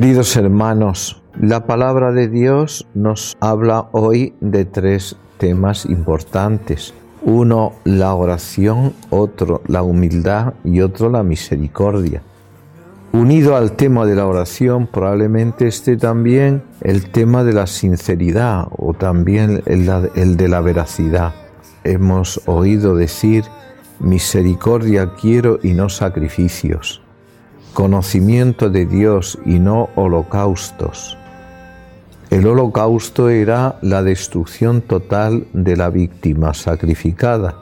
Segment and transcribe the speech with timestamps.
[0.00, 6.94] Queridos hermanos, la palabra de Dios nos habla hoy de tres temas importantes.
[7.20, 12.22] Uno, la oración, otro, la humildad y otro, la misericordia.
[13.12, 18.94] Unido al tema de la oración, probablemente esté también el tema de la sinceridad o
[18.94, 21.34] también el, de la veracidad.
[21.84, 23.44] Hemos oído decir,
[23.98, 27.02] misericordia quiero y no sacrificios,
[27.72, 31.16] conocimiento de Dios y no holocaustos.
[32.30, 37.56] El holocausto era la destrucción total de la víctima sacrificada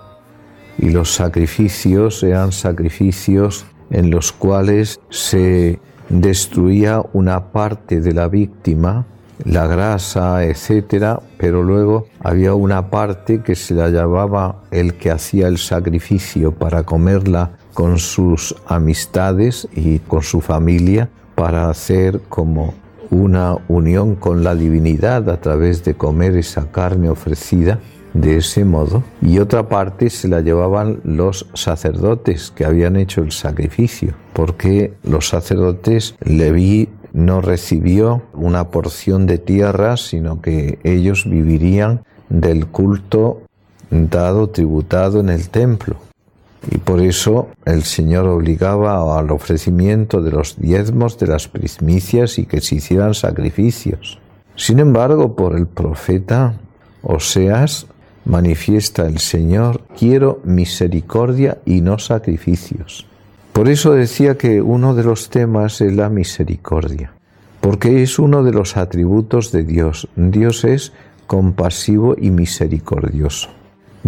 [0.79, 5.79] y los sacrificios eran sacrificios en los cuales se
[6.09, 9.07] destruía una parte de la víctima,
[9.45, 15.49] la grasa, etcétera, pero luego había una parte que se la llamaba el que hacía
[15.49, 22.75] el sacrificio para comerla con sus amistades y con su familia para hacer como
[23.09, 27.79] una unión con la divinidad a través de comer esa carne ofrecida
[28.15, 33.31] de ese modo y otra parte se la llevaban los sacerdotes que habían hecho el
[33.31, 42.03] sacrificio, porque los sacerdotes Leví no recibió una porción de tierra, sino que ellos vivirían
[42.29, 43.43] del culto
[43.89, 46.08] dado, tributado en el templo.
[46.71, 52.47] Y por eso el Señor obligaba al ofrecimiento de los diezmos, de las primicias y
[52.47, 54.19] que se hicieran sacrificios.
[54.57, 56.55] Sin embargo, por el profeta
[57.03, 57.87] Oseas
[58.25, 63.07] manifiesta el Señor, quiero misericordia y no sacrificios.
[63.53, 67.13] Por eso decía que uno de los temas es la misericordia,
[67.61, 70.09] porque es uno de los atributos de Dios.
[70.17, 70.93] Dios es
[71.27, 73.51] compasivo y misericordioso.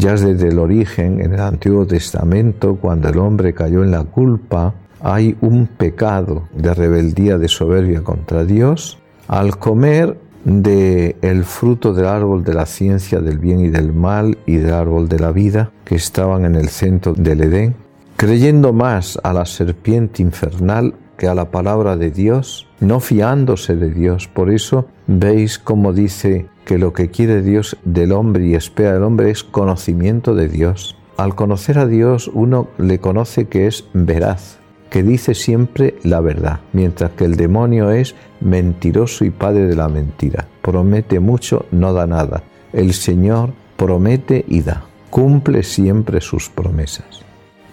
[0.00, 4.72] Ya desde el origen, en el Antiguo Testamento, cuando el hombre cayó en la culpa,
[4.98, 8.98] hay un pecado de rebeldía, de soberbia contra Dios.
[9.28, 14.38] Al comer de el fruto del árbol de la ciencia del bien y del mal
[14.46, 17.74] y del árbol de la vida que estaban en el centro del Edén,
[18.16, 23.90] creyendo más a la serpiente infernal que a la palabra de Dios, no fiándose de
[23.90, 24.26] Dios.
[24.26, 29.02] Por eso veis como dice que lo que quiere Dios del hombre y espera del
[29.02, 30.96] hombre es conocimiento de Dios.
[31.18, 36.60] Al conocer a Dios uno le conoce que es veraz, que dice siempre la verdad,
[36.72, 40.48] mientras que el demonio es mentiroso y padre de la mentira.
[40.62, 42.44] Promete mucho, no da nada.
[42.72, 44.84] El Señor promete y da.
[45.10, 47.20] Cumple siempre sus promesas.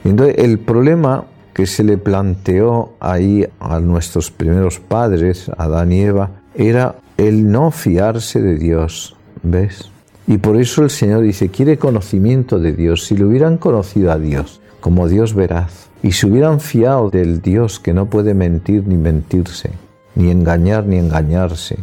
[0.03, 1.23] Entonces, el problema
[1.57, 7.71] que se le planteó ahí a nuestros primeros padres, Adán y Eva, era el no
[7.71, 9.15] fiarse de Dios.
[9.41, 9.89] ¿Ves?
[10.27, 13.05] Y por eso el Señor dice, quiere conocimiento de Dios.
[13.05, 17.79] Si le hubieran conocido a Dios como Dios veraz, y se hubieran fiado del Dios
[17.79, 19.71] que no puede mentir ni mentirse,
[20.13, 21.79] ni engañar ni engañarse,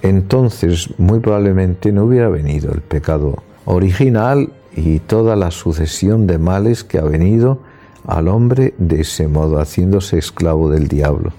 [0.00, 6.82] entonces muy probablemente no hubiera venido el pecado original y toda la sucesión de males
[6.82, 7.67] que ha venido
[8.08, 11.30] al hombre de ese modo, haciéndose esclavo del diablo.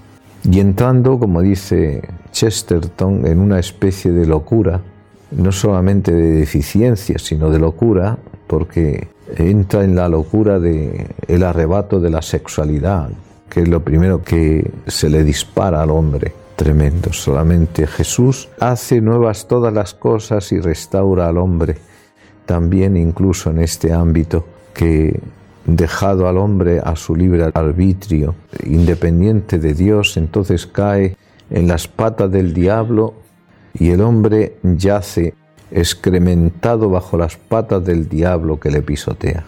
[0.44, 2.00] Y entrando, como dice
[2.32, 4.80] Chesterton, en una especie de locura,
[5.32, 12.00] no solamente de deficiencia, sino de locura, porque entra en la locura de el arrebato
[12.00, 13.10] de la sexualidad,
[13.48, 16.32] que es lo primero que se le dispara al hombre.
[16.54, 17.12] Tremendo.
[17.12, 21.76] Solamente Jesús hace nuevas todas las cosas y restaura al hombre.
[22.46, 24.44] También incluso en este ámbito
[24.74, 25.18] que
[25.76, 31.16] dejado al hombre a su libre arbitrio, independiente de Dios, entonces cae
[31.50, 33.14] en las patas del diablo
[33.74, 35.34] y el hombre yace
[35.70, 39.44] excrementado bajo las patas del diablo que le pisotea.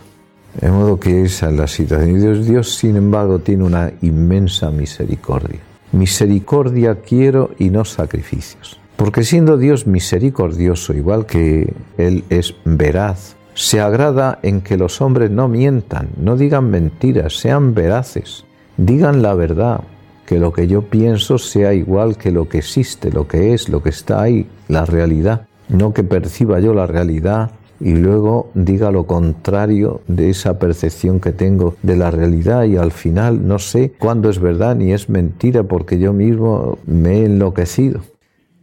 [0.61, 2.21] De modo que esa es la situación.
[2.21, 5.61] Dios, Dios, sin embargo, tiene una inmensa misericordia.
[5.93, 8.79] Misericordia quiero y no sacrificios.
[8.97, 15.31] Porque siendo Dios misericordioso, igual que Él es veraz, se agrada en que los hombres
[15.31, 18.45] no mientan, no digan mentiras, sean veraces,
[18.77, 19.81] digan la verdad,
[20.27, 23.83] que lo que yo pienso sea igual que lo que existe, lo que es, lo
[23.83, 27.51] que está ahí, la realidad no que perciba yo la realidad
[27.81, 32.93] y luego diga lo contrario de esa percepción que tengo de la realidad y al
[32.93, 38.03] final no sé cuándo es verdad ni es mentira porque yo mismo me he enloquecido.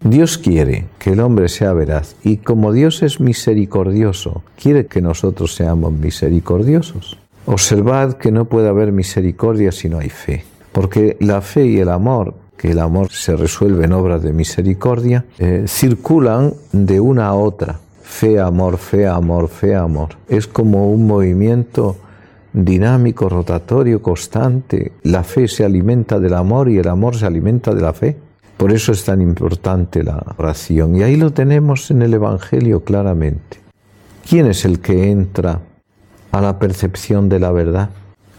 [0.02, 5.56] Dios quiere que el hombre sea veraz y como Dios es misericordioso, quiere que nosotros
[5.56, 7.18] seamos misericordiosos.
[7.46, 11.90] Observad que no puede haber misericordia si no hay fe, porque la fe y el
[11.90, 17.34] amor que el amor se resuelve en obras de misericordia, eh, circulan de una a
[17.34, 17.80] otra.
[18.04, 20.10] Fe, amor, fe, amor, fe, amor.
[20.28, 21.96] Es como un movimiento
[22.52, 24.92] dinámico, rotatorio, constante.
[25.04, 28.18] La fe se alimenta del amor y el amor se alimenta de la fe.
[28.60, 30.94] Por eso es tan importante la oración.
[30.98, 33.58] Y ahí lo tenemos en el Evangelio claramente.
[34.30, 35.62] ¿Quién es el que entra
[36.34, 37.92] a la percepción de la verdad?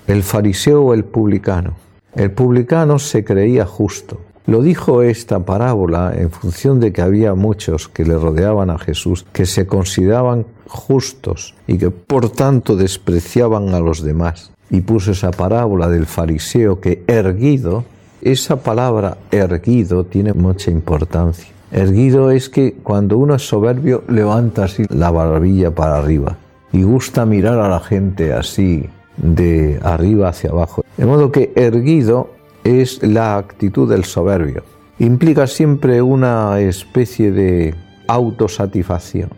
[0.06, 1.76] ¿El fariseo o el publicano?
[2.14, 4.20] El publicano se creía justo.
[4.44, 9.24] Lo dijo esta parábola en función de que había muchos que le rodeaban a Jesús
[9.32, 14.52] que se consideraban justos y que por tanto despreciaban a los demás.
[14.68, 17.86] Y puso esa parábola del fariseo que erguido
[18.22, 21.48] esa palabra erguido tiene mucha importancia.
[21.72, 26.36] Erguido es que cuando uno es soberbio levanta así la barbilla para arriba
[26.72, 30.84] y gusta mirar a la gente así de arriba hacia abajo.
[30.96, 32.30] De modo que erguido
[32.64, 34.62] es la actitud del soberbio.
[34.98, 37.74] Implica siempre una especie de
[38.06, 39.30] autosatisfacción.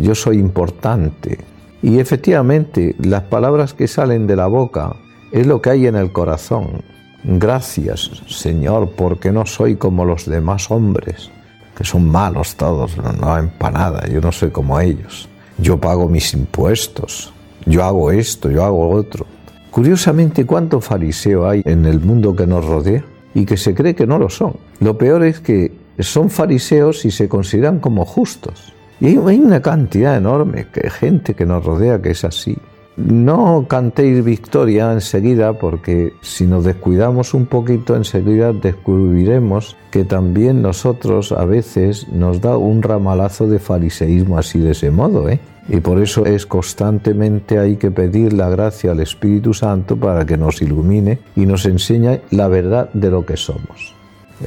[0.00, 1.38] Yo soy importante.
[1.82, 4.96] Y efectivamente las palabras que salen de la boca
[5.30, 6.82] es lo que hay en el corazón.
[7.28, 11.28] Gracias, Señor, porque no soy como los demás hombres,
[11.76, 15.28] que son malos todos, no, no empanada, yo no soy como ellos.
[15.58, 17.32] Yo pago mis impuestos,
[17.64, 19.26] yo hago esto, yo hago otro.
[19.72, 24.06] Curiosamente, ¿cuánto fariseo hay en el mundo que nos rodea y que se cree que
[24.06, 24.54] no lo son?
[24.78, 28.72] Lo peor es que son fariseos y se consideran como justos.
[29.00, 32.56] Y hay una cantidad enorme de gente que nos rodea que es así.
[32.96, 41.32] No cantéis victoria enseguida porque si nos descuidamos un poquito enseguida descubriremos que también nosotros
[41.32, 45.40] a veces nos da un ramalazo de fariseísmo así de ese modo, ¿eh?
[45.68, 50.38] Y por eso es constantemente hay que pedir la gracia al Espíritu Santo para que
[50.38, 53.94] nos ilumine y nos enseñe la verdad de lo que somos.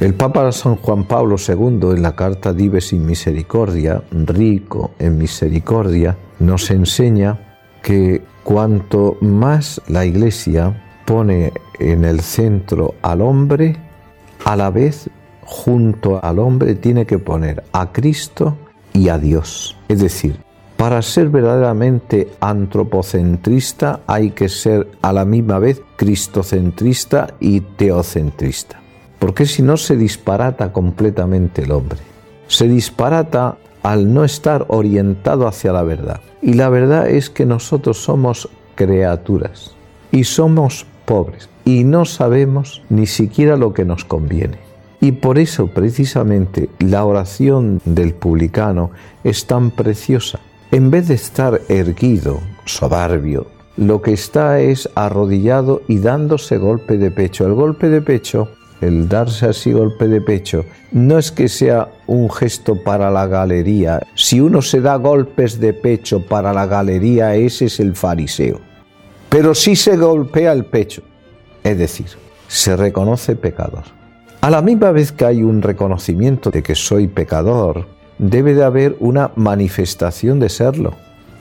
[0.00, 6.16] El Papa San Juan Pablo II en la carta Dives sin Misericordia, rico en misericordia,
[6.38, 7.49] nos enseña
[7.82, 13.76] que cuanto más la Iglesia pone en el centro al hombre,
[14.44, 15.10] a la vez
[15.44, 18.56] junto al hombre tiene que poner a Cristo
[18.92, 19.76] y a Dios.
[19.88, 20.38] Es decir,
[20.76, 28.80] para ser verdaderamente antropocentrista hay que ser a la misma vez cristocentrista y teocentrista.
[29.18, 31.98] Porque si no se disparata completamente el hombre.
[32.46, 36.20] Se disparata al no estar orientado hacia la verdad.
[36.42, 39.74] Y la verdad es que nosotros somos criaturas
[40.10, 44.58] y somos pobres y no sabemos ni siquiera lo que nos conviene.
[45.00, 48.90] Y por eso precisamente la oración del publicano
[49.24, 50.40] es tan preciosa.
[50.70, 57.10] En vez de estar erguido, soberbio, lo que está es arrodillado y dándose golpe de
[57.10, 57.46] pecho.
[57.46, 58.48] El golpe de pecho
[58.80, 64.00] el darse así golpe de pecho, no es que sea un gesto para la galería.
[64.14, 68.60] Si uno se da golpes de pecho para la galería, ese es el fariseo.
[69.28, 71.02] Pero si se golpea el pecho,
[71.62, 72.06] es decir,
[72.48, 73.84] se reconoce pecador.
[74.40, 77.86] A la misma vez que hay un reconocimiento de que soy pecador,
[78.18, 80.94] debe de haber una manifestación de serlo,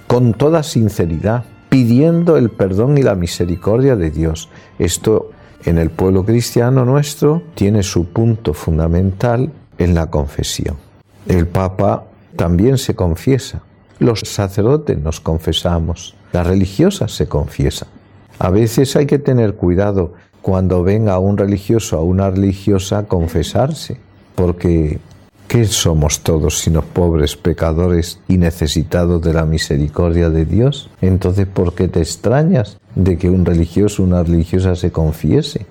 [0.08, 4.50] con toda sinceridad, pidiendo el perdón y la misericordia de Dios.
[4.80, 5.32] Esto
[5.66, 10.78] en el pueblo cristiano nuestro tiene su punto fundamental en la confesión.
[11.28, 13.62] El Papa también se confiesa.
[14.00, 16.16] Los sacerdotes nos confesamos.
[16.32, 17.90] Las religiosas se confiesan.
[18.40, 24.00] A veces hay que tener cuidado cuando venga un religioso o una religiosa a confesarse,
[24.36, 25.00] porque
[25.50, 30.90] ¿qué somos todos sino pobres pecadores y necesitados de la misericordia de Dios?
[31.02, 35.66] Entonces, ¿por qué te extrañas de que un religioso, una religiosa se confiese,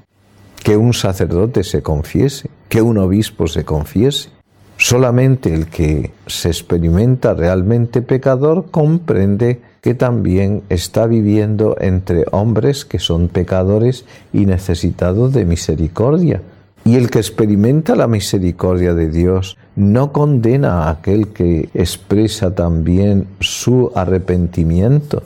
[0.62, 4.30] que un sacerdote se confiese, que un obispo se confiese.
[4.76, 12.98] Solamente el que se experimenta realmente pecador comprende que también está viviendo entre hombres que
[12.98, 16.42] son pecadores y necesitados de misericordia.
[16.84, 23.28] Y el que experimenta la misericordia de Dios no condena a aquel que expresa también
[23.38, 25.22] su arrepentimiento,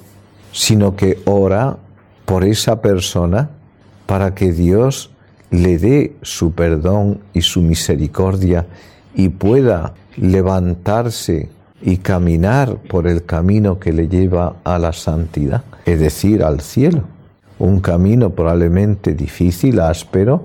[0.53, 1.79] sino que ora
[2.27, 3.49] por esa persona
[4.05, 5.11] para que Dios
[5.51, 8.67] le dé su perdón y su misericordia
[9.15, 11.49] y pueda levantarse
[11.81, 17.05] y caminar por el camino que le lleva a la santidad, es decir, al cielo.
[17.59, 20.45] Un camino probablemente difícil, áspero,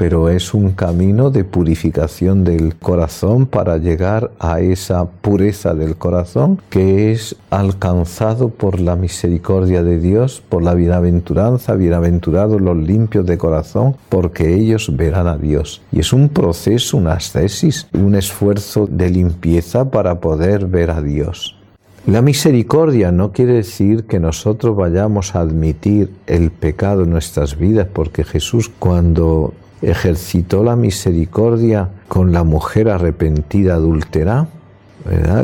[0.00, 6.58] pero es un camino de purificación del corazón para llegar a esa pureza del corazón
[6.70, 13.36] que es alcanzado por la misericordia de Dios, por la bienaventuranza, bienaventurados los limpios de
[13.36, 15.82] corazón, porque ellos verán a Dios.
[15.92, 21.58] Y es un proceso, una ascesis, un esfuerzo de limpieza para poder ver a Dios.
[22.06, 27.86] La misericordia no quiere decir que nosotros vayamos a admitir el pecado en nuestras vidas,
[27.92, 29.52] porque Jesús cuando
[29.82, 34.48] ejercitó la misericordia con la mujer arrepentida adúltera?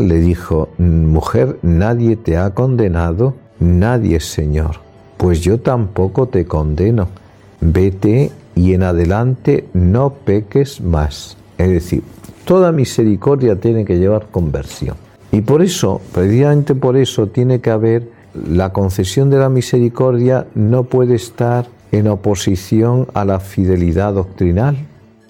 [0.00, 4.80] Le dijo, mujer, nadie te ha condenado, nadie, Señor.
[5.16, 7.08] Pues yo tampoco te condeno.
[7.60, 11.36] Vete y en adelante no peques más.
[11.56, 12.02] Es decir,
[12.44, 14.96] toda misericordia tiene que llevar conversión.
[15.32, 18.10] Y por eso, precisamente por eso, tiene que haber
[18.48, 24.76] la concesión de la misericordia no puede estar en oposición a la fidelidad doctrinal,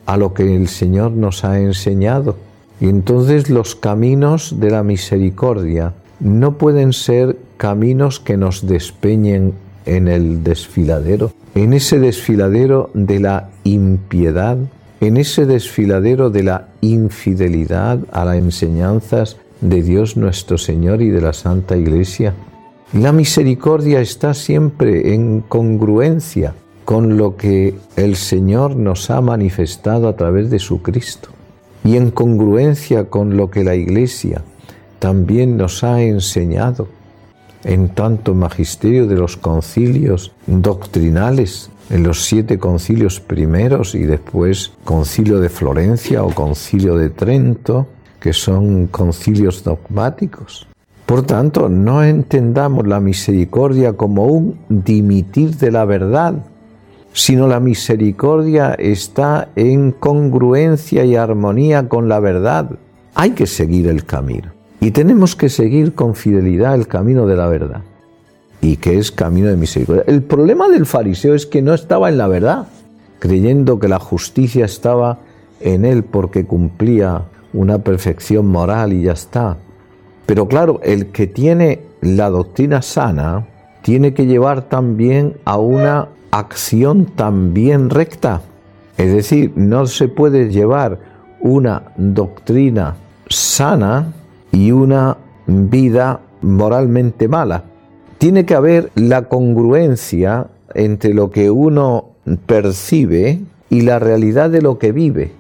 [0.07, 2.37] a lo que el Señor nos ha enseñado.
[2.81, 9.55] Y entonces los caminos de la misericordia no pueden ser caminos que nos despeñen
[9.87, 14.59] en el desfiladero, en ese desfiladero de la impiedad,
[15.01, 21.21] en ese desfiladero de la infidelidad a las enseñanzas de Dios nuestro Señor y de
[21.21, 22.35] la Santa Iglesia.
[22.97, 26.55] La misericordia está siempre en congruencia
[26.87, 31.29] con lo que el Señor nos ha manifestado a través de su Cristo
[31.85, 34.41] y en congruencia con lo que la Iglesia
[34.99, 36.89] también nos ha enseñado
[37.65, 45.39] en tanto magisterio de los concilios doctrinales, en los siete concilios primeros y después concilio
[45.39, 47.89] de Florencia o concilio de Trento,
[48.19, 50.67] que son concilios dogmáticos.
[51.07, 56.35] Por tanto, no entendamos la misericordia como un dimitir de la verdad,
[57.13, 62.73] sino la misericordia está en congruencia y armonía con la verdad.
[63.15, 67.47] Hay que seguir el camino y tenemos que seguir con fidelidad el camino de la
[67.47, 67.83] verdad
[68.61, 70.05] y que es camino de misericordia.
[70.09, 72.67] El problema del fariseo es que no estaba en la verdad,
[73.21, 75.21] creyendo que la justicia estaba
[75.61, 77.23] en él porque cumplía
[77.53, 79.57] una perfección moral y ya está.
[80.27, 83.47] Pero claro, el que tiene la doctrina sana
[83.83, 88.43] tiene que llevar también a una acción también recta.
[88.99, 90.99] Es decir, no se puede llevar
[91.41, 92.97] una doctrina
[93.29, 94.13] sana
[94.53, 95.17] y una
[95.47, 97.65] vida moralmente mala.
[98.19, 102.11] Tiene que haber la congruencia entre lo que uno
[102.47, 103.41] percibe
[103.71, 105.33] y la realidad de lo que vive.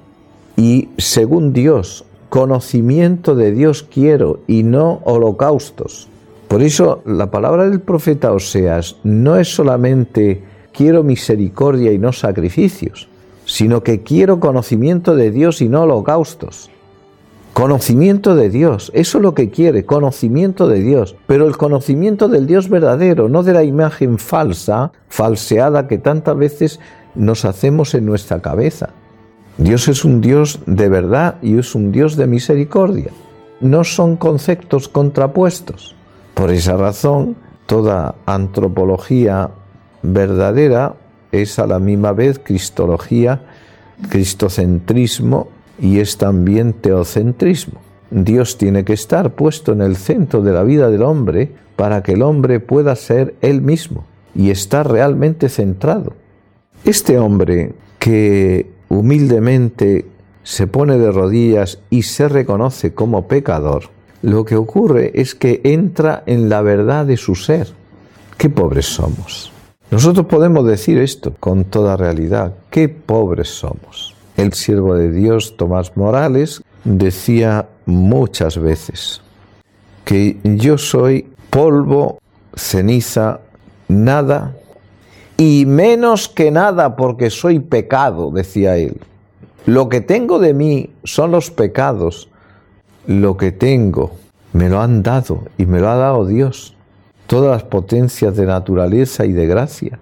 [0.57, 6.09] Y según Dios, conocimiento de Dios quiero y no holocaustos.
[6.49, 10.43] Por eso la palabra del profeta Oseas no es solamente
[10.73, 13.09] quiero misericordia y no sacrificios,
[13.45, 16.71] sino que quiero conocimiento de Dios y no holocaustos.
[17.53, 22.47] Conocimiento de Dios, eso es lo que quiere, conocimiento de Dios, pero el conocimiento del
[22.47, 26.81] Dios verdadero, no de la imagen falsa, falseada que tantas veces
[27.15, 28.91] nos hacemos en nuestra cabeza.
[29.59, 33.11] Dios es un Dios de verdad y es un Dios de misericordia.
[33.61, 35.95] No son conceptos contrapuestos.
[36.35, 39.51] Por esa razón, toda antropología
[40.03, 40.95] verdadera
[41.33, 43.43] es a la misma vez cristología,
[44.11, 45.49] cristocentrismo
[45.81, 47.81] y es también teocentrismo.
[48.11, 52.13] Dios tiene que estar puesto en el centro de la vida del hombre para que
[52.13, 56.13] el hombre pueda ser él mismo y estar realmente centrado.
[56.85, 60.07] Este hombre que humildemente
[60.43, 63.91] se pone de rodillas y se reconoce como pecador,
[64.23, 67.69] lo que ocurre es que entra en la verdad de su ser.
[68.39, 69.53] Qué pobres somos.
[69.91, 72.55] Nosotros podemos decir esto con toda realidad.
[72.71, 74.15] Qué pobres somos.
[74.37, 79.23] El siervo de Dios, Tomás Morales, decía muchas veces
[80.05, 82.19] que yo soy polvo,
[82.55, 83.41] ceniza,
[83.89, 84.57] nada
[85.37, 89.01] y menos que nada porque soy pecado, decía él.
[89.67, 92.29] Lo que tengo de mí son los pecados.
[93.07, 94.13] Lo que tengo
[94.53, 96.75] me lo han dado y me lo ha dado Dios.
[97.27, 99.99] Todas las potencias de naturaleza y de gracia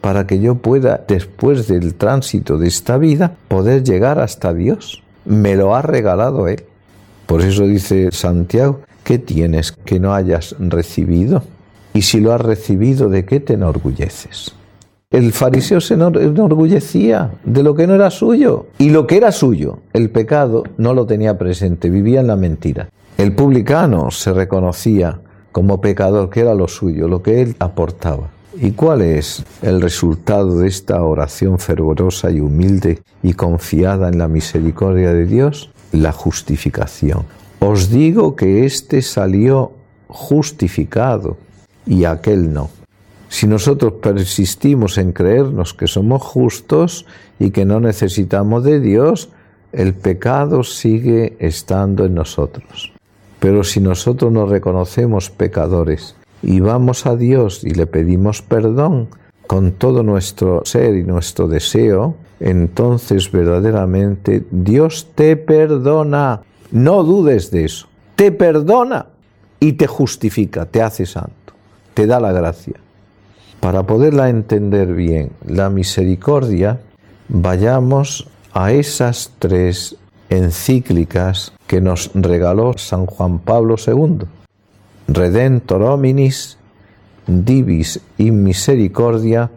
[0.00, 5.02] para que yo pueda, después del tránsito de esta vida, poder llegar hasta Dios.
[5.24, 6.62] Me lo ha regalado Él.
[7.24, 11.42] Por eso dice Santiago, ¿qué tienes que no hayas recibido?
[11.94, 14.52] Y si lo has recibido, ¿de qué te enorgulleces?
[15.10, 18.66] El fariseo se enorgullecía de lo que no era suyo.
[18.78, 22.88] Y lo que era suyo, el pecado, no lo tenía presente, vivía en la mentira.
[23.16, 25.20] El publicano se reconocía
[25.52, 28.30] como pecador, que era lo suyo, lo que él aportaba.
[28.60, 34.26] ¿Y cuál es el resultado de esta oración fervorosa y humilde y confiada en la
[34.26, 35.70] misericordia de Dios?
[35.92, 37.22] La justificación.
[37.60, 39.72] Os digo que éste salió
[40.08, 41.36] justificado
[41.86, 42.70] y aquel no.
[43.28, 47.06] Si nosotros persistimos en creernos que somos justos
[47.38, 49.30] y que no necesitamos de Dios,
[49.72, 52.92] el pecado sigue estando en nosotros.
[53.40, 59.08] Pero si nosotros nos reconocemos pecadores y vamos a Dios y le pedimos perdón
[59.46, 66.42] con todo nuestro ser y nuestro deseo, entonces verdaderamente Dios te perdona.
[66.70, 67.88] No dudes de eso.
[68.16, 69.06] Te perdona
[69.60, 71.43] y te justifica, te hace santo,
[71.94, 72.74] te da la gracia.
[73.60, 76.80] Para poderla entender bien, la misericordia,
[77.28, 79.96] vayamos a esas tres
[80.28, 84.26] encíclicas que nos regaló San Juan Pablo II.
[85.08, 86.58] Redentor hominis,
[87.26, 89.50] divis in misericordia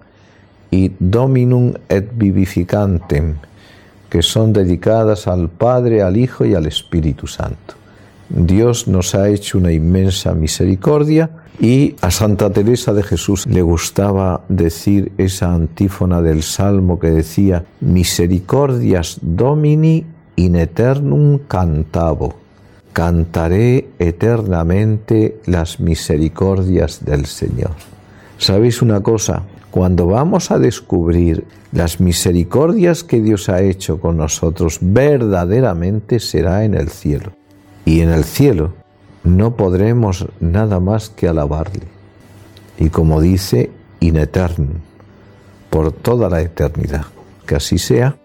[0.71, 3.35] y dominum et vivificantem,
[4.09, 7.75] que son dedicadas al Padre, al Hijo y al Espíritu Santo.
[8.29, 11.29] Dios nos ha hecho una inmensa misericordia
[11.59, 17.65] y a Santa Teresa de Jesús le gustaba decir esa antífona del Salmo que decía
[17.79, 20.05] Misericordias Domini
[20.35, 22.35] in eternum cantavo.
[22.93, 27.71] Cantaré eternamente las misericordias del Señor.
[28.37, 29.43] ¿Sabéis una cosa?
[29.71, 36.73] Cuando vamos a descubrir las misericordias que Dios ha hecho con nosotros, verdaderamente será en
[36.73, 37.31] el cielo.
[37.87, 38.73] Y en el cielo
[39.23, 41.83] no podremos nada más que alabarle.
[42.77, 44.81] Y como dice, in eternum,
[45.69, 47.05] por toda la eternidad.
[47.45, 48.17] Que así sea.